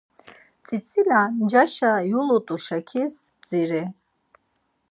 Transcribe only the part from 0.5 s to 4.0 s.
Tzitzila ncaşa yulut̆u-şakis bdziri.